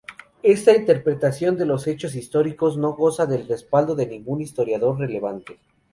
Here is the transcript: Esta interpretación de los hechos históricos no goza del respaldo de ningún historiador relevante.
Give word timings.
Esta 0.41 0.75
interpretación 0.75 1.57
de 1.57 1.67
los 1.67 1.85
hechos 1.85 2.15
históricos 2.15 2.75
no 2.75 2.93
goza 2.95 3.27
del 3.27 3.47
respaldo 3.47 3.93
de 3.93 4.07
ningún 4.07 4.41
historiador 4.41 4.97
relevante. 4.97 5.59